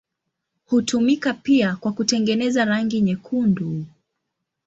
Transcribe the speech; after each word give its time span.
Hutumika 0.65 1.33
pia 1.33 1.75
kwa 1.75 1.91
kutengeneza 1.93 2.65
rangi 2.65 3.01
nyekundu. 3.01 3.85